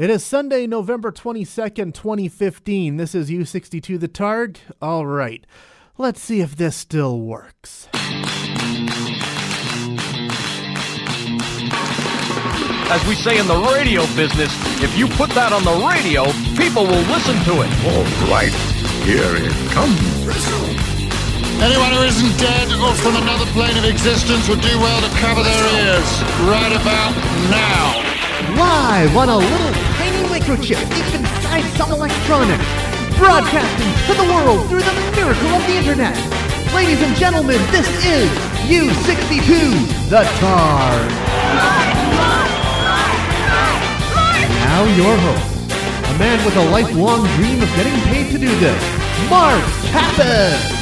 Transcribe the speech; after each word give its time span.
It 0.00 0.08
is 0.08 0.24
Sunday, 0.24 0.66
November 0.66 1.12
22nd, 1.12 1.92
2015. 1.92 2.96
This 2.96 3.14
is 3.14 3.28
U62 3.28 4.00
the 4.00 4.08
Targ. 4.08 4.56
All 4.80 5.04
right, 5.04 5.44
let's 5.98 6.22
see 6.22 6.40
if 6.40 6.56
this 6.56 6.74
still 6.74 7.20
works. 7.20 7.86
As 12.88 13.06
we 13.06 13.14
say 13.14 13.38
in 13.38 13.46
the 13.46 13.60
radio 13.76 14.06
business, 14.16 14.48
if 14.80 14.96
you 14.96 15.06
put 15.20 15.28
that 15.36 15.52
on 15.52 15.64
the 15.68 15.76
radio, 15.84 16.24
people 16.56 16.88
will 16.88 17.04
listen 17.12 17.36
to 17.44 17.60
it. 17.60 17.68
All 17.84 18.08
right, 18.32 18.56
here 19.04 19.36
it 19.36 19.52
comes. 19.76 20.00
Anyone 21.60 21.92
who 21.92 22.08
isn't 22.08 22.40
dead 22.40 22.72
or 22.80 22.94
from 23.04 23.20
another 23.20 23.44
plane 23.52 23.76
of 23.76 23.84
existence 23.84 24.48
would 24.48 24.62
do 24.62 24.80
well 24.80 25.02
to 25.02 25.12
cover 25.20 25.44
their 25.44 25.92
ears 25.92 26.08
right 26.48 26.72
about 26.72 27.12
now. 27.52 28.10
Live 28.56 29.16
on 29.16 29.28
a 29.28 29.36
little 29.36 29.74
tiny 29.74 29.79
microchip 30.50 30.82
inside 31.14 31.62
some 31.76 31.92
electronics, 31.92 32.64
broadcasting 33.16 33.92
to 34.06 34.20
the 34.20 34.32
world 34.32 34.68
through 34.68 34.80
the 34.80 35.12
miracle 35.14 35.48
of 35.48 35.66
the 35.66 35.76
internet. 35.76 36.16
Ladies 36.74 37.00
and 37.02 37.14
gentlemen, 37.16 37.58
this 37.70 37.88
is 38.04 38.28
U62 38.66 40.08
the 40.10 40.22
Targ. 40.40 41.10
Now 44.64 44.84
your 44.96 45.16
host, 45.16 46.14
a 46.14 46.18
man 46.18 46.44
with 46.44 46.56
a 46.56 46.70
lifelong 46.70 47.26
dream 47.36 47.62
of 47.62 47.68
getting 47.76 48.00
paid 48.10 48.32
to 48.32 48.38
do 48.38 48.48
this, 48.58 49.30
Mark 49.30 49.62
Kappas. 49.92 50.79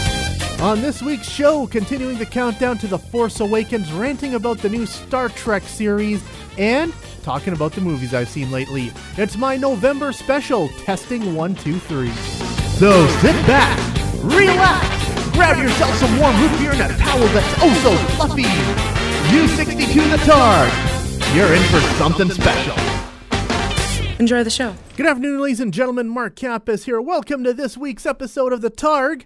On 0.61 0.81
this 0.81 1.01
week's 1.01 1.29
show, 1.29 1.69
continuing 1.69 2.19
the 2.19 2.27
countdown 2.27 2.79
to 2.79 2.89
The 2.89 2.99
Force 2.99 3.39
Awakens, 3.39 3.93
ranting 3.93 4.35
about 4.35 4.59
the 4.59 4.69
new 4.69 4.87
Star 4.87 5.29
Trek 5.29 5.63
series, 5.63 6.21
and 6.59 6.93
talking 7.23 7.53
about 7.53 7.75
the 7.75 7.81
movies 7.81 8.13
I've 8.13 8.29
seen 8.29 8.51
lately. 8.51 8.91
It's 9.17 9.37
my 9.37 9.57
November 9.57 10.11
special, 10.11 10.69
Testing 10.81 11.37
123. 11.37 12.11
So 12.11 13.07
sit 13.21 13.47
back, 13.47 13.79
relax, 14.21 15.29
grab 15.31 15.59
yourself 15.59 15.95
some 15.95 16.19
warm 16.19 16.35
root 16.41 16.59
beer 16.59 16.73
and 16.73 16.93
a 16.93 16.99
towel 16.99 17.21
that's 17.29 17.55
oh 17.61 17.73
so 17.85 17.97
fluffy. 18.17 18.43
U62 19.31 20.11
the 20.11 20.17
Targ. 20.25 21.37
You're 21.37 21.55
in 21.55 21.63
for 21.69 21.81
something 21.99 22.31
special. 22.31 22.75
Enjoy 24.19 24.43
the 24.43 24.51
show. 24.51 24.75
Good 24.97 25.07
afternoon, 25.07 25.41
ladies 25.41 25.61
and 25.61 25.73
gentlemen. 25.73 26.09
Mark 26.09 26.35
Kappas 26.35 26.83
here. 26.83 27.01
Welcome 27.01 27.45
to 27.45 27.55
this 27.55 27.77
week's 27.77 28.07
episode 28.07 28.53
of 28.53 28.61
The 28.61 28.73
Targ. 28.73 29.25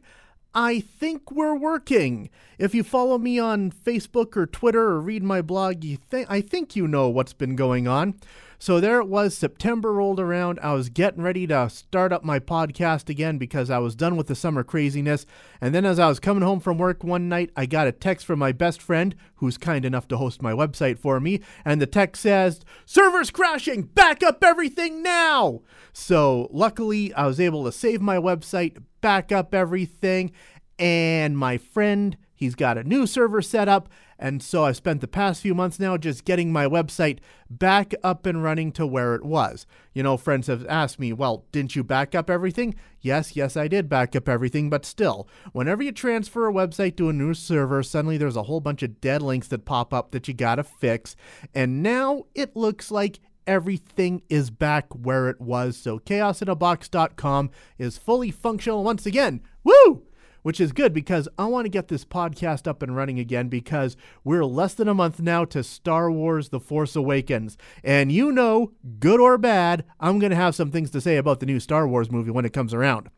I 0.55 0.81
think 0.81 1.31
we're 1.31 1.55
working. 1.56 2.28
If 2.58 2.75
you 2.75 2.83
follow 2.83 3.19
me 3.19 3.39
on 3.39 3.70
Facebook 3.70 4.36
or 4.36 4.47
Twitter 4.47 4.83
or 4.83 5.00
read 5.00 5.22
my 5.22 5.41
blog, 5.41 5.83
you 5.83 5.97
think 5.97 6.31
I 6.31 6.41
think 6.41 6.77
you 6.77 6.86
know 6.86 7.09
what's 7.09 7.33
been 7.33 7.56
going 7.56 7.89
on. 7.89 8.14
So 8.62 8.78
there 8.78 9.00
it 9.00 9.08
was. 9.08 9.36
September 9.36 9.92
rolled 9.92 10.20
around. 10.20 10.60
I 10.62 10.72
was 10.74 10.88
getting 10.88 11.20
ready 11.20 11.48
to 11.48 11.68
start 11.68 12.12
up 12.12 12.22
my 12.22 12.38
podcast 12.38 13.08
again 13.08 13.36
because 13.36 13.70
I 13.70 13.78
was 13.78 13.96
done 13.96 14.14
with 14.14 14.28
the 14.28 14.36
summer 14.36 14.62
craziness. 14.62 15.27
And 15.60 15.74
then 15.74 15.84
as 15.84 15.98
I 15.98 16.06
was 16.06 16.20
coming 16.20 16.44
home 16.44 16.60
from 16.60 16.78
work 16.78 17.02
one 17.02 17.28
night, 17.28 17.50
I 17.56 17.66
got 17.66 17.88
a 17.88 17.92
text 17.92 18.24
from 18.24 18.38
my 18.38 18.52
best 18.52 18.80
friend, 18.80 19.16
who's 19.34 19.58
kind 19.58 19.84
enough 19.84 20.06
to 20.06 20.16
host 20.16 20.42
my 20.42 20.52
website 20.52 21.00
for 21.00 21.19
me. 21.19 21.41
And 21.64 21.80
the 21.80 21.88
text 21.88 22.22
says, 22.22 22.60
"Servers 22.86 23.32
crashing. 23.32 23.82
Back 23.82 24.22
up 24.22 24.44
everything 24.44 25.02
now." 25.02 25.62
So 25.92 26.48
luckily, 26.52 27.12
I 27.14 27.26
was 27.26 27.41
able 27.41 27.64
to 27.64 27.72
save 27.72 28.00
my 28.00 28.16
website, 28.16 28.76
back 29.00 29.32
up 29.32 29.56
everything, 29.56 30.30
and 30.78 31.36
my 31.36 31.58
friend 31.58 32.16
He's 32.42 32.56
got 32.56 32.76
a 32.76 32.82
new 32.82 33.06
server 33.06 33.40
set 33.40 33.68
up, 33.68 33.88
and 34.18 34.42
so 34.42 34.64
I've 34.64 34.76
spent 34.76 35.00
the 35.00 35.06
past 35.06 35.40
few 35.40 35.54
months 35.54 35.78
now 35.78 35.96
just 35.96 36.24
getting 36.24 36.50
my 36.50 36.66
website 36.66 37.20
back 37.48 37.94
up 38.02 38.26
and 38.26 38.42
running 38.42 38.72
to 38.72 38.84
where 38.84 39.14
it 39.14 39.24
was. 39.24 39.64
You 39.94 40.02
know, 40.02 40.16
friends 40.16 40.48
have 40.48 40.66
asked 40.66 40.98
me, 40.98 41.12
well, 41.12 41.44
didn't 41.52 41.76
you 41.76 41.84
back 41.84 42.16
up 42.16 42.28
everything? 42.28 42.74
Yes, 43.00 43.36
yes, 43.36 43.56
I 43.56 43.68
did 43.68 43.88
back 43.88 44.16
up 44.16 44.28
everything, 44.28 44.70
but 44.70 44.84
still, 44.84 45.28
whenever 45.52 45.84
you 45.84 45.92
transfer 45.92 46.48
a 46.48 46.52
website 46.52 46.96
to 46.96 47.08
a 47.08 47.12
new 47.12 47.32
server, 47.32 47.80
suddenly 47.84 48.19
there's 48.19 48.34
a 48.34 48.42
whole 48.42 48.58
bunch 48.58 48.82
of 48.82 49.00
dead 49.00 49.22
links 49.22 49.47
that 49.47 49.64
pop 49.64 49.94
up 49.94 50.10
that 50.10 50.26
you 50.26 50.34
gotta 50.34 50.64
fix, 50.64 51.14
and 51.54 51.81
now 51.81 52.25
it 52.34 52.56
looks 52.56 52.91
like 52.91 53.20
everything 53.47 54.20
is 54.28 54.50
back 54.50 54.92
where 54.92 55.31
it 55.31 55.41
was. 55.41 55.76
So 55.76 56.00
chaosinabox.com 56.00 57.52
is 57.78 57.98
fully 57.98 58.32
functional 58.32 58.82
once 58.82 59.06
again. 59.06 59.42
Woo! 59.62 60.02
Which 60.42 60.60
is 60.60 60.72
good 60.72 60.92
because 60.92 61.28
I 61.38 61.47
want 61.47 61.64
to 61.64 61.70
get 61.70 61.88
this 61.88 62.04
podcast 62.04 62.66
up 62.66 62.82
and 62.82 62.94
running 62.94 63.19
again 63.19 63.48
because 63.48 63.97
we're 64.25 64.44
less 64.44 64.75
than 64.75 64.88
a 64.88 64.94
month 64.94 65.20
now 65.20 65.44
to 65.47 65.62
Star 65.62 66.10
Wars 66.10 66.50
The 66.50 66.60
Force 66.60 66.94
Awakens. 66.94 67.56
And 67.82 68.12
you 68.12 68.32
know, 68.32 68.72
good 68.98 69.20
or 69.20 69.38
bad, 69.38 69.84
I'm 70.00 70.19
going 70.19 70.31
to 70.31 70.36
have 70.36 70.54
some 70.54 70.70
things 70.70 70.91
to 70.91 71.00
say 71.00 71.16
about 71.16 71.41
the 71.41 71.47
new 71.47 71.60
Star 71.60 71.86
Wars 71.88 72.10
movie 72.10 72.31
when 72.31 72.44
it 72.44 72.52
comes 72.52 72.75
around. 72.75 73.10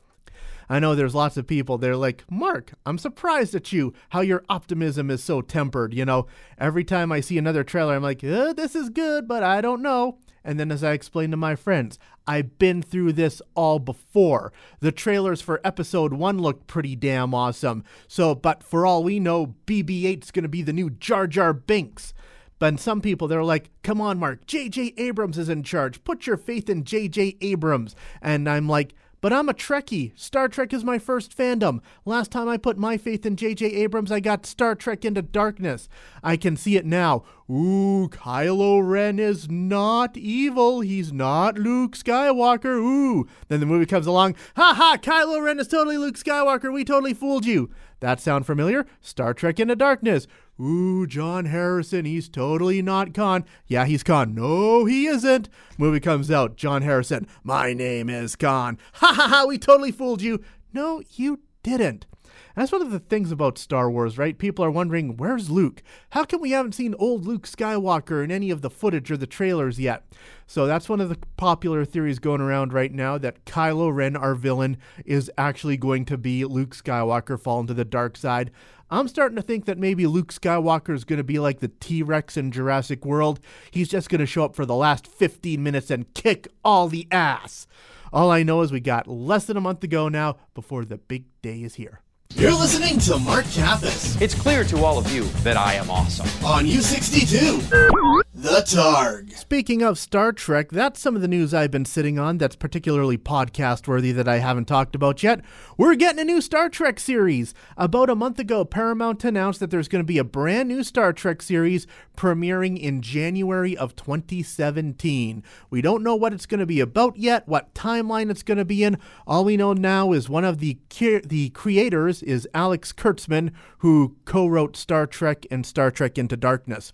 I 0.68 0.78
know 0.78 0.94
there's 0.94 1.14
lots 1.14 1.36
of 1.36 1.46
people, 1.46 1.78
they're 1.78 1.96
like, 1.96 2.24
Mark, 2.30 2.72
I'm 2.86 2.98
surprised 2.98 3.54
at 3.54 3.72
you, 3.72 3.92
how 4.10 4.20
your 4.20 4.44
optimism 4.48 5.10
is 5.10 5.22
so 5.22 5.42
tempered. 5.42 5.92
You 5.92 6.04
know, 6.04 6.26
every 6.58 6.84
time 6.84 7.12
I 7.12 7.20
see 7.20 7.38
another 7.38 7.64
trailer, 7.64 7.94
I'm 7.94 8.02
like, 8.02 8.24
uh, 8.24 8.52
this 8.52 8.74
is 8.74 8.88
good, 8.88 9.28
but 9.28 9.42
I 9.42 9.60
don't 9.60 9.82
know. 9.82 10.18
And 10.44 10.60
then, 10.60 10.70
as 10.70 10.84
I 10.84 10.92
explained 10.92 11.32
to 11.32 11.36
my 11.36 11.56
friends, 11.56 11.98
I've 12.26 12.58
been 12.58 12.82
through 12.82 13.12
this 13.14 13.40
all 13.54 13.78
before. 13.78 14.52
The 14.80 14.92
trailers 14.92 15.40
for 15.40 15.60
episode 15.64 16.12
one 16.12 16.38
looked 16.38 16.66
pretty 16.66 16.96
damn 16.96 17.34
awesome. 17.34 17.84
So, 18.06 18.34
but 18.34 18.62
for 18.62 18.84
all 18.84 19.02
we 19.02 19.18
know, 19.18 19.54
BB 19.66 20.02
8's 20.02 20.30
going 20.30 20.42
to 20.42 20.48
be 20.48 20.62
the 20.62 20.72
new 20.72 20.90
Jar 20.90 21.26
Jar 21.26 21.52
Binks. 21.52 22.12
But 22.58 22.78
some 22.78 23.00
people, 23.00 23.28
they're 23.28 23.44
like, 23.44 23.70
come 23.82 24.00
on, 24.00 24.18
Mark, 24.18 24.46
J.J. 24.46 24.94
Abrams 24.96 25.38
is 25.38 25.48
in 25.48 25.62
charge. 25.64 26.02
Put 26.04 26.26
your 26.26 26.36
faith 26.36 26.70
in 26.70 26.84
J.J. 26.84 27.36
Abrams. 27.40 27.96
And 28.22 28.48
I'm 28.48 28.68
like, 28.68 28.94
but 29.24 29.32
I'm 29.32 29.48
a 29.48 29.54
Trekkie. 29.54 30.12
Star 30.20 30.48
Trek 30.48 30.74
is 30.74 30.84
my 30.84 30.98
first 30.98 31.34
fandom. 31.34 31.80
Last 32.04 32.30
time 32.30 32.46
I 32.46 32.58
put 32.58 32.76
my 32.76 32.98
faith 32.98 33.24
in 33.24 33.36
J.J. 33.36 33.64
Abrams, 33.64 34.12
I 34.12 34.20
got 34.20 34.44
Star 34.44 34.74
Trek 34.74 35.02
Into 35.02 35.22
Darkness. 35.22 35.88
I 36.22 36.36
can 36.36 36.58
see 36.58 36.76
it 36.76 36.84
now. 36.84 37.24
Ooh, 37.50 38.10
Kylo 38.10 38.86
Ren 38.86 39.18
is 39.18 39.48
not 39.48 40.18
evil. 40.18 40.82
He's 40.82 41.10
not 41.10 41.58
Luke 41.58 41.96
Skywalker. 41.96 42.76
Ooh. 42.76 43.26
Then 43.48 43.60
the 43.60 43.66
movie 43.66 43.86
comes 43.86 44.06
along. 44.06 44.34
Ha 44.56 44.74
ha, 44.76 44.98
Kylo 45.00 45.42
Ren 45.42 45.58
is 45.58 45.68
totally 45.68 45.96
Luke 45.96 46.18
Skywalker. 46.18 46.70
We 46.70 46.84
totally 46.84 47.14
fooled 47.14 47.46
you. 47.46 47.70
That 48.00 48.20
sound 48.20 48.44
familiar? 48.44 48.84
Star 49.00 49.32
Trek 49.32 49.58
Into 49.58 49.74
Darkness. 49.74 50.26
Ooh, 50.60 51.04
John 51.06 51.46
Harrison, 51.46 52.04
he's 52.04 52.28
totally 52.28 52.80
not 52.80 53.12
Khan. 53.12 53.44
Yeah, 53.66 53.86
he's 53.86 54.04
Khan. 54.04 54.34
No, 54.34 54.84
he 54.84 55.06
isn't. 55.06 55.48
Movie 55.78 55.98
comes 55.98 56.30
out. 56.30 56.56
John 56.56 56.82
Harrison, 56.82 57.26
my 57.42 57.72
name 57.72 58.08
is 58.08 58.36
Khan. 58.36 58.78
Ha 58.94 59.12
ha 59.12 59.28
ha, 59.28 59.44
we 59.46 59.58
totally 59.58 59.90
fooled 59.90 60.22
you. 60.22 60.40
No, 60.72 61.02
you 61.16 61.40
didn't. 61.64 62.06
That's 62.54 62.70
one 62.70 62.82
of 62.82 62.92
the 62.92 63.00
things 63.00 63.32
about 63.32 63.58
Star 63.58 63.90
Wars, 63.90 64.16
right? 64.16 64.38
People 64.38 64.64
are 64.64 64.70
wondering, 64.70 65.16
where's 65.16 65.50
Luke? 65.50 65.82
How 66.10 66.24
come 66.24 66.40
we 66.40 66.52
haven't 66.52 66.76
seen 66.76 66.94
old 67.00 67.26
Luke 67.26 67.48
Skywalker 67.48 68.22
in 68.22 68.30
any 68.30 68.50
of 68.50 68.60
the 68.60 68.70
footage 68.70 69.10
or 69.10 69.16
the 69.16 69.26
trailers 69.26 69.80
yet? 69.80 70.04
So 70.46 70.64
that's 70.66 70.88
one 70.88 71.00
of 71.00 71.08
the 71.08 71.18
popular 71.36 71.84
theories 71.84 72.20
going 72.20 72.40
around 72.40 72.72
right 72.72 72.92
now 72.92 73.18
that 73.18 73.44
Kylo 73.44 73.92
Ren, 73.92 74.14
our 74.14 74.36
villain, 74.36 74.76
is 75.04 75.32
actually 75.36 75.76
going 75.76 76.04
to 76.04 76.16
be 76.16 76.44
Luke 76.44 76.76
Skywalker 76.76 77.40
fallen 77.40 77.66
to 77.66 77.74
the 77.74 77.84
dark 77.84 78.16
side. 78.16 78.52
I'm 78.88 79.08
starting 79.08 79.36
to 79.36 79.42
think 79.42 79.64
that 79.64 79.78
maybe 79.78 80.06
Luke 80.06 80.32
Skywalker 80.32 80.94
is 80.94 81.04
going 81.04 81.16
to 81.16 81.24
be 81.24 81.40
like 81.40 81.58
the 81.58 81.72
T 81.80 82.04
Rex 82.04 82.36
in 82.36 82.52
Jurassic 82.52 83.04
World. 83.04 83.40
He's 83.72 83.88
just 83.88 84.08
going 84.08 84.20
to 84.20 84.26
show 84.26 84.44
up 84.44 84.54
for 84.54 84.64
the 84.64 84.76
last 84.76 85.08
15 85.08 85.60
minutes 85.60 85.90
and 85.90 86.12
kick 86.14 86.46
all 86.64 86.86
the 86.86 87.08
ass. 87.10 87.66
All 88.12 88.30
I 88.30 88.44
know 88.44 88.60
is 88.60 88.70
we 88.70 88.78
got 88.78 89.08
less 89.08 89.46
than 89.46 89.56
a 89.56 89.60
month 89.60 89.80
to 89.80 89.88
go 89.88 90.08
now 90.08 90.36
before 90.54 90.84
the 90.84 90.98
big 90.98 91.24
day 91.42 91.62
is 91.62 91.74
here. 91.74 92.03
You're 92.32 92.52
listening 92.52 92.98
to 93.00 93.18
Mark 93.18 93.44
Kappas 93.46 94.20
It's 94.20 94.34
clear 94.34 94.64
to 94.64 94.78
all 94.84 94.98
of 94.98 95.12
you 95.14 95.24
that 95.44 95.56
I 95.56 95.74
am 95.74 95.88
awesome. 95.88 96.26
on 96.44 96.64
U62, 96.64 98.23
The 98.36 98.64
Targ. 98.66 99.32
Speaking 99.36 99.80
of 99.82 99.96
Star 99.96 100.32
Trek, 100.32 100.70
that's 100.70 100.98
some 100.98 101.14
of 101.14 101.22
the 101.22 101.28
news 101.28 101.54
I've 101.54 101.70
been 101.70 101.84
sitting 101.84 102.18
on 102.18 102.38
that's 102.38 102.56
particularly 102.56 103.16
podcast 103.16 103.86
worthy 103.86 104.10
that 104.10 104.26
I 104.26 104.38
haven't 104.38 104.64
talked 104.64 104.96
about 104.96 105.22
yet. 105.22 105.40
We're 105.78 105.94
getting 105.94 106.18
a 106.18 106.24
new 106.24 106.40
Star 106.40 106.68
Trek 106.68 106.98
series. 106.98 107.54
About 107.76 108.10
a 108.10 108.16
month 108.16 108.40
ago, 108.40 108.64
Paramount 108.64 109.22
announced 109.22 109.60
that 109.60 109.70
there's 109.70 109.86
going 109.86 110.02
to 110.02 110.06
be 110.06 110.18
a 110.18 110.24
brand 110.24 110.68
new 110.68 110.82
Star 110.82 111.12
Trek 111.12 111.42
series 111.42 111.86
premiering 112.16 112.76
in 112.76 113.02
January 113.02 113.76
of 113.76 113.94
2017. 113.94 115.44
We 115.70 115.80
don't 115.80 116.02
know 116.02 116.16
what 116.16 116.32
it's 116.32 116.46
going 116.46 116.58
to 116.58 116.66
be 116.66 116.80
about 116.80 117.16
yet, 117.16 117.46
what 117.46 117.72
timeline 117.72 118.32
it's 118.32 118.42
going 118.42 118.58
to 118.58 118.64
be 118.64 118.82
in. 118.82 118.98
All 119.28 119.44
we 119.44 119.56
know 119.56 119.74
now 119.74 120.10
is 120.10 120.28
one 120.28 120.44
of 120.44 120.58
the 120.58 120.78
ki- 120.88 121.20
the 121.24 121.50
creators 121.50 122.20
is 122.20 122.48
Alex 122.52 122.92
Kurtzman, 122.92 123.52
who 123.78 124.16
co-wrote 124.24 124.76
Star 124.76 125.06
Trek 125.06 125.46
and 125.52 125.64
Star 125.64 125.92
Trek 125.92 126.18
Into 126.18 126.36
Darkness. 126.36 126.92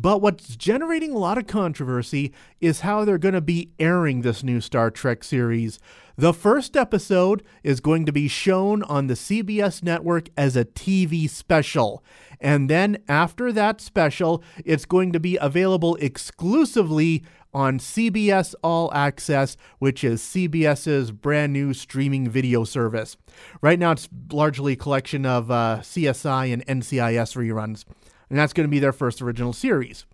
But 0.00 0.22
what's 0.22 0.54
generating 0.78 1.10
a 1.10 1.18
lot 1.18 1.36
of 1.36 1.48
controversy 1.48 2.32
is 2.60 2.82
how 2.82 3.04
they're 3.04 3.18
going 3.18 3.34
to 3.34 3.40
be 3.40 3.68
airing 3.80 4.22
this 4.22 4.44
new 4.44 4.60
Star 4.60 4.92
Trek 4.92 5.24
series. 5.24 5.80
The 6.16 6.32
first 6.32 6.76
episode 6.76 7.42
is 7.64 7.80
going 7.80 8.06
to 8.06 8.12
be 8.12 8.28
shown 8.28 8.84
on 8.84 9.08
the 9.08 9.14
CBS 9.14 9.82
network 9.82 10.28
as 10.36 10.54
a 10.54 10.64
TV 10.64 11.28
special. 11.28 12.04
And 12.40 12.70
then 12.70 12.98
after 13.08 13.50
that 13.50 13.80
special, 13.80 14.40
it's 14.64 14.84
going 14.84 15.12
to 15.12 15.18
be 15.18 15.36
available 15.40 15.96
exclusively 15.96 17.24
on 17.52 17.80
CBS 17.80 18.54
All 18.62 18.94
Access, 18.94 19.56
which 19.80 20.04
is 20.04 20.22
CBS's 20.22 21.10
brand 21.10 21.52
new 21.52 21.74
streaming 21.74 22.30
video 22.30 22.62
service. 22.62 23.16
Right 23.60 23.80
now, 23.80 23.90
it's 23.90 24.08
largely 24.30 24.74
a 24.74 24.76
collection 24.76 25.26
of 25.26 25.50
uh, 25.50 25.78
CSI 25.80 26.52
and 26.52 26.64
NCIS 26.66 27.34
reruns, 27.34 27.84
and 28.30 28.38
that's 28.38 28.52
going 28.52 28.68
to 28.68 28.70
be 28.70 28.78
their 28.78 28.92
first 28.92 29.20
original 29.20 29.52
series. 29.52 30.06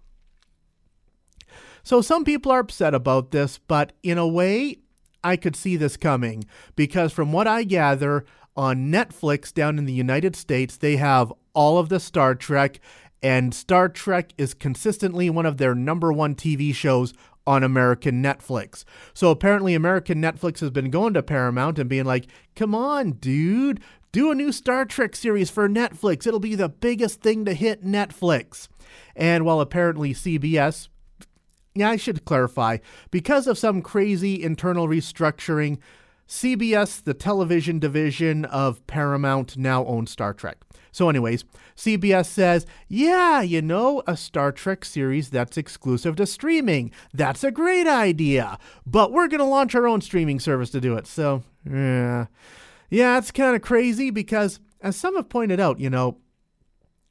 So 1.85 2.01
some 2.01 2.25
people 2.25 2.51
are 2.51 2.61
upset 2.61 2.95
about 2.95 3.31
this, 3.31 3.59
but 3.59 3.93
in 4.03 4.19
a 4.19 4.27
way, 4.27 4.79
I 5.23 5.37
could 5.37 5.55
see 5.55 5.77
this 5.77 5.97
coming 5.97 6.45
because 6.75 7.13
from 7.13 7.33
what 7.33 7.47
I 7.47 7.63
gather, 7.63 8.25
on 8.57 8.91
Netflix 8.91 9.53
down 9.53 9.79
in 9.79 9.85
the 9.85 9.93
United 9.93 10.37
States, 10.37 10.77
they 10.77 10.97
have 10.97 11.33
all 11.55 11.79
of 11.79 11.89
the 11.89 12.01
Star 12.01 12.35
Trek, 12.35 12.81
and 13.23 13.55
Star 13.55 13.89
Trek 13.89 14.33
is 14.37 14.55
consistently 14.55 15.31
one 15.31 15.47
of 15.47 15.57
their 15.57 15.75
number 15.75 16.13
one 16.13 16.35
TV 16.35 16.75
shows 16.75 17.15
on 17.47 17.63
American 17.63 18.23
Netflix. 18.23 18.85
So 19.13 19.31
apparently, 19.31 19.75
American 19.75 20.21
Netflix 20.21 20.61
has 20.61 20.71
been 20.71 20.91
going 20.91 21.15
to 21.15 21.23
Paramount 21.23 21.79
and 21.79 21.91
being 21.91 22.05
like, 22.05 22.27
come 22.55 22.75
on, 22.75 23.13
dude, 23.13 23.81
do 24.13 24.31
a 24.31 24.35
new 24.35 24.53
Star 24.53 24.85
Trek 24.85 25.17
series 25.17 25.51
for 25.51 25.69
Netflix. 25.69 26.27
It'll 26.27 26.41
be 26.41 26.55
the 26.55 26.69
biggest 26.69 27.21
thing 27.21 27.45
to 27.45 27.55
hit 27.55 27.85
Netflix. 27.85 28.69
And 29.17 29.45
while 29.45 29.61
apparently 29.61 30.15
CBS, 30.15 30.89
yeah, 31.75 31.91
I 31.91 31.97
should 31.97 32.25
clarify, 32.25 32.79
because 33.11 33.47
of 33.47 33.59
some 33.59 33.82
crazy 33.82 34.43
internal 34.43 34.88
restructuring, 34.88 35.79
CBS, 36.29 37.03
the 37.03 37.15
television 37.15 37.79
division 37.79 38.44
of 38.47 38.87
Paramount, 38.87 39.56
now 39.56 39.85
owns 39.85 40.11
Star 40.11 40.32
Trek. 40.32 40.59
So, 40.93 41.09
anyways, 41.09 41.44
CBS 41.76 42.26
says, 42.26 42.67
yeah, 42.88 43.43
you 43.43 43.61
know, 43.61 44.03
a 44.06 44.17
Star 44.17 44.53
Trek 44.53 44.85
series 44.85 45.31
that's 45.31 45.56
exclusive 45.56 46.15
to 46.17 46.26
streaming. 46.26 46.93
That's 47.12 47.43
a 47.43 47.50
great 47.50 47.88
idea. 47.88 48.59
But 48.87 49.11
we're 49.11 49.27
going 49.27 49.41
to 49.41 49.44
launch 49.44 49.75
our 49.75 49.88
own 49.88 50.00
streaming 50.00 50.38
service 50.38 50.70
to 50.70 50.81
do 50.81 50.94
it. 50.94 51.09
So, 51.09 51.43
yeah. 51.69 52.27
Yeah, 52.91 53.19
it's 53.19 53.32
kind 53.32 53.56
of 53.56 53.62
crazy 53.62 54.11
because, 54.11 54.61
as 54.81 54.94
some 54.94 55.17
have 55.17 55.29
pointed 55.29 55.59
out, 55.59 55.81
you 55.81 55.91
know, 55.91 56.19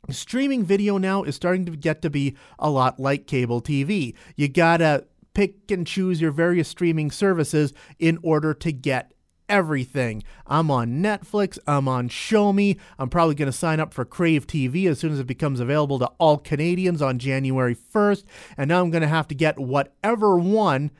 streaming 0.09 0.63
video 0.63 0.97
now 0.97 1.23
is 1.23 1.35
starting 1.35 1.65
to 1.65 1.75
get 1.75 2.01
to 2.01 2.09
be 2.09 2.35
a 2.59 2.69
lot 2.69 2.99
like 2.99 3.27
cable 3.27 3.61
TV. 3.61 4.15
You 4.35 4.47
gotta 4.47 5.05
pick 5.33 5.71
and 5.71 5.87
choose 5.87 6.21
your 6.21 6.31
various 6.31 6.67
streaming 6.67 7.11
services 7.11 7.73
in 7.99 8.19
order 8.21 8.53
to 8.53 8.71
get 8.71 9.13
everything. 9.49 10.23
I'm 10.47 10.71
on 10.71 11.01
Netflix, 11.01 11.59
I'm 11.67 11.87
on 11.87 12.09
shomi, 12.09 12.79
I'm 12.97 13.09
probably 13.09 13.35
going 13.35 13.51
to 13.51 13.57
sign 13.57 13.79
up 13.79 13.93
for 13.93 14.05
Crave 14.05 14.47
TV 14.47 14.87
as 14.87 14.99
soon 14.99 15.11
as 15.11 15.19
it 15.19 15.27
becomes 15.27 15.59
available 15.59 15.99
to 15.99 16.09
all 16.17 16.37
Canadians 16.37 17.01
on 17.01 17.19
January 17.19 17.75
1st, 17.75 18.23
and 18.57 18.69
now 18.69 18.81
I'm 18.81 18.89
going 18.89 19.01
to 19.01 19.07
have 19.07 19.27
to 19.27 19.35
get 19.35 19.59
whatever 19.59 20.37
one 20.37 20.91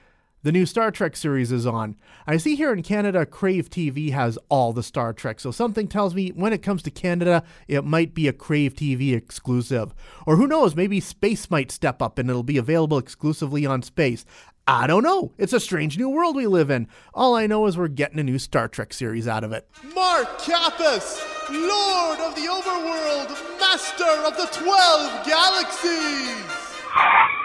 the 0.43 0.51
new 0.51 0.65
Star 0.65 0.91
Trek 0.91 1.15
series 1.15 1.51
is 1.51 1.65
on. 1.65 1.95
I 2.27 2.37
see 2.37 2.55
here 2.55 2.73
in 2.73 2.83
Canada, 2.83 3.25
Crave 3.25 3.69
TV 3.69 4.11
has 4.11 4.37
all 4.49 4.73
the 4.73 4.83
Star 4.83 5.13
Trek, 5.13 5.39
so 5.39 5.51
something 5.51 5.87
tells 5.87 6.13
me 6.13 6.29
when 6.29 6.53
it 6.53 6.61
comes 6.61 6.83
to 6.83 6.91
Canada, 6.91 7.43
it 7.67 7.85
might 7.85 8.13
be 8.13 8.27
a 8.27 8.33
Crave 8.33 8.75
TV 8.75 9.15
exclusive. 9.15 9.93
Or 10.27 10.35
who 10.35 10.47
knows, 10.47 10.75
maybe 10.75 10.99
Space 10.99 11.49
might 11.49 11.71
step 11.71 12.01
up 12.01 12.19
and 12.19 12.29
it'll 12.29 12.43
be 12.43 12.57
available 12.57 12.97
exclusively 12.97 13.65
on 13.65 13.81
Space. 13.81 14.25
I 14.67 14.87
don't 14.87 15.03
know. 15.03 15.33
It's 15.37 15.51
a 15.53 15.59
strange 15.59 15.97
new 15.97 16.09
world 16.09 16.35
we 16.35 16.47
live 16.47 16.69
in. 16.69 16.87
All 17.13 17.35
I 17.35 17.47
know 17.47 17.65
is 17.65 17.77
we're 17.77 17.89
getting 17.89 18.19
a 18.19 18.23
new 18.23 18.39
Star 18.39 18.67
Trek 18.67 18.93
series 18.93 19.27
out 19.27 19.43
of 19.43 19.51
it. 19.51 19.67
Mark 19.95 20.39
Kappas, 20.39 21.21
Lord 21.49 22.19
of 22.19 22.35
the 22.35 22.47
Overworld, 22.47 23.59
Master 23.59 24.03
of 24.25 24.37
the 24.37 24.47
Twelve 24.51 25.25
Galaxies. 25.25 26.62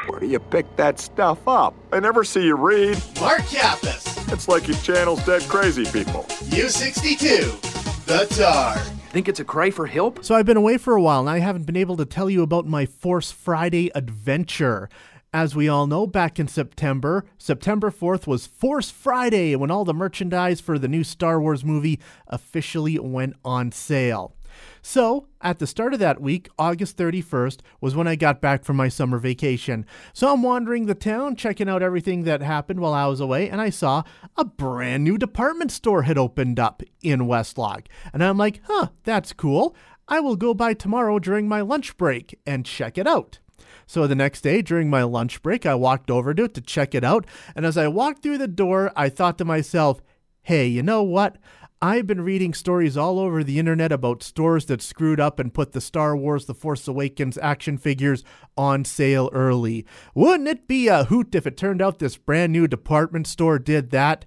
Where 0.06 0.20
do 0.20 0.26
you 0.26 0.38
pick 0.38 0.74
that 0.76 0.98
stuff 0.98 1.46
up? 1.46 1.74
I 1.92 2.00
never 2.00 2.24
see 2.24 2.44
you 2.44 2.56
read. 2.56 3.00
Mark 3.20 3.40
Kappas, 3.42 4.32
It's 4.32 4.48
like 4.48 4.64
he 4.64 4.74
channels 4.74 5.24
dead 5.24 5.42
crazy 5.42 5.84
people. 5.84 6.24
U62, 6.50 8.04
The 8.06 8.26
Targ. 8.34 8.80
Think 9.10 9.28
it's 9.28 9.40
a 9.40 9.44
cry 9.44 9.70
for 9.70 9.86
help? 9.86 10.24
So 10.24 10.34
I've 10.34 10.46
been 10.46 10.56
away 10.56 10.76
for 10.78 10.94
a 10.94 11.02
while 11.02 11.20
and 11.20 11.30
I 11.30 11.38
haven't 11.38 11.64
been 11.64 11.76
able 11.76 11.96
to 11.98 12.04
tell 12.04 12.28
you 12.28 12.42
about 12.42 12.66
my 12.66 12.84
Force 12.86 13.30
Friday 13.30 13.90
adventure. 13.94 14.88
As 15.32 15.54
we 15.54 15.68
all 15.68 15.86
know, 15.86 16.06
back 16.06 16.38
in 16.38 16.48
September, 16.48 17.24
September 17.36 17.90
4th 17.90 18.26
was 18.26 18.46
Force 18.46 18.90
Friday 18.90 19.54
when 19.56 19.70
all 19.70 19.84
the 19.84 19.92
merchandise 19.92 20.60
for 20.60 20.78
the 20.78 20.88
new 20.88 21.04
Star 21.04 21.38
Wars 21.40 21.64
movie 21.64 22.00
officially 22.28 22.98
went 22.98 23.34
on 23.44 23.70
sale. 23.70 24.34
So, 24.82 25.26
at 25.40 25.58
the 25.58 25.66
start 25.66 25.94
of 25.94 26.00
that 26.00 26.20
week, 26.20 26.48
August 26.58 26.96
31st, 26.96 27.60
was 27.80 27.94
when 27.94 28.08
I 28.08 28.16
got 28.16 28.40
back 28.40 28.64
from 28.64 28.76
my 28.76 28.88
summer 28.88 29.18
vacation. 29.18 29.86
So 30.12 30.32
I'm 30.32 30.42
wandering 30.42 30.86
the 30.86 30.94
town, 30.94 31.36
checking 31.36 31.68
out 31.68 31.82
everything 31.82 32.24
that 32.24 32.40
happened 32.40 32.80
while 32.80 32.94
I 32.94 33.06
was 33.06 33.20
away, 33.20 33.48
and 33.48 33.60
I 33.60 33.70
saw 33.70 34.02
a 34.36 34.44
brand 34.44 35.04
new 35.04 35.18
department 35.18 35.70
store 35.70 36.02
had 36.02 36.18
opened 36.18 36.58
up 36.58 36.82
in 37.02 37.20
Westlock. 37.20 37.86
And 38.12 38.22
I'm 38.24 38.38
like, 38.38 38.60
huh, 38.66 38.88
that's 39.04 39.32
cool. 39.32 39.76
I 40.08 40.20
will 40.20 40.36
go 40.36 40.54
by 40.54 40.74
tomorrow 40.74 41.18
during 41.18 41.48
my 41.48 41.60
lunch 41.60 41.96
break 41.96 42.38
and 42.46 42.64
check 42.64 42.96
it 42.96 43.06
out. 43.06 43.38
So 43.86 44.06
the 44.06 44.14
next 44.14 44.42
day, 44.42 44.60
during 44.62 44.90
my 44.90 45.02
lunch 45.02 45.42
break, 45.42 45.64
I 45.64 45.74
walked 45.74 46.10
over 46.10 46.34
to 46.34 46.44
it 46.44 46.54
to 46.54 46.60
check 46.60 46.94
it 46.94 47.04
out. 47.04 47.26
And 47.56 47.64
as 47.64 47.76
I 47.78 47.88
walked 47.88 48.22
through 48.22 48.38
the 48.38 48.48
door, 48.48 48.92
I 48.94 49.08
thought 49.08 49.38
to 49.38 49.44
myself, 49.44 50.02
hey, 50.42 50.66
you 50.66 50.82
know 50.82 51.02
what? 51.02 51.36
I've 51.80 52.08
been 52.08 52.22
reading 52.22 52.54
stories 52.54 52.96
all 52.96 53.20
over 53.20 53.44
the 53.44 53.60
internet 53.60 53.92
about 53.92 54.24
stores 54.24 54.66
that 54.66 54.82
screwed 54.82 55.20
up 55.20 55.38
and 55.38 55.54
put 55.54 55.72
the 55.72 55.80
Star 55.80 56.16
Wars 56.16 56.46
The 56.46 56.54
Force 56.54 56.88
Awakens 56.88 57.38
action 57.38 57.78
figures 57.78 58.24
on 58.56 58.84
sale 58.84 59.30
early. 59.32 59.86
Wouldn't 60.12 60.48
it 60.48 60.66
be 60.66 60.88
a 60.88 61.04
hoot 61.04 61.36
if 61.36 61.46
it 61.46 61.56
turned 61.56 61.80
out 61.80 62.00
this 62.00 62.16
brand 62.16 62.52
new 62.52 62.66
department 62.66 63.28
store 63.28 63.60
did 63.60 63.90
that? 63.90 64.24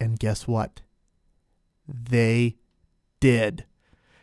And 0.00 0.18
guess 0.18 0.48
what? 0.48 0.80
They 1.86 2.56
did. 3.20 3.66